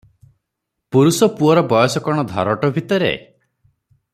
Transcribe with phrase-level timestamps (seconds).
[0.95, 3.13] ପୁରୁଷ ପୁଅର ବୟସ କଣ ଧରୋଟ ଭିତରେ?